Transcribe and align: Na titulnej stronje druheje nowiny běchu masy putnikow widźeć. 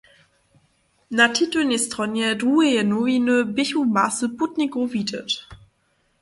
Na 1.11 1.25
titulnej 1.29 1.79
stronje 1.85 2.27
druheje 2.41 2.81
nowiny 2.93 3.37
běchu 3.55 3.81
masy 3.95 4.25
putnikow 4.37 4.87
widźeć. 4.93 5.31